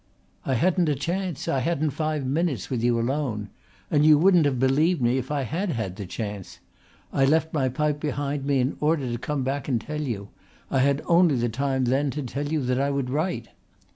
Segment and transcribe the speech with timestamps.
[0.47, 1.47] "I hadn't a chance.
[1.47, 3.49] I hadn't five minutes with you alone.
[3.91, 6.57] And you wouldn't have believed me if I had had the chance.
[7.13, 10.29] I left my pipe behind me in order to come back and tell you.
[10.71, 13.49] I had only the time then to tell you that I would write."